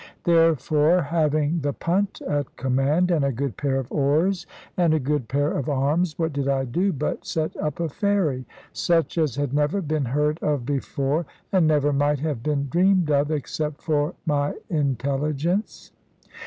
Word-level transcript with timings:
Therefore, 0.23 0.99
having 1.03 1.59
the 1.61 1.73
punt 1.73 2.21
at 2.27 2.55
command, 2.55 3.11
and 3.11 3.23
a 3.23 3.31
good 3.31 3.55
pair 3.55 3.75
of 3.75 3.91
oars, 3.91 4.47
and 4.75 4.95
a 4.95 4.99
good 4.99 5.27
pair 5.27 5.51
of 5.51 5.69
arms, 5.69 6.17
what 6.17 6.33
did 6.33 6.47
I 6.47 6.65
do 6.65 6.91
but 6.91 7.23
set 7.23 7.55
up 7.57 7.79
a 7.79 7.87
ferry, 7.87 8.47
such 8.73 9.15
as 9.19 9.35
had 9.35 9.53
never 9.53 9.79
been 9.79 10.05
heard 10.05 10.39
of 10.41 10.65
before, 10.65 11.27
and 11.51 11.67
never 11.67 11.93
might 11.93 12.19
have 12.21 12.41
been 12.41 12.67
dreamed 12.67 13.11
of, 13.11 13.29
except 13.29 13.83
for 13.83 14.15
my 14.25 14.55
intelligence? 14.71 15.91